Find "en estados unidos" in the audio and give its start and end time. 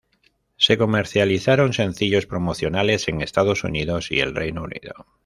3.07-4.09